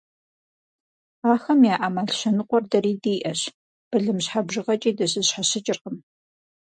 Ахэм 1.33 1.61
яӏэ 1.73 1.89
мэл 1.95 2.09
щэныкъуэр 2.19 2.63
дэри 2.71 2.93
диӏэщ, 3.01 3.41
былым 3.89 4.17
щхьэ 4.23 4.41
бжыгъэкӏи 4.45 4.91
дызэщхьэщыкӏыркъым. 4.97 5.97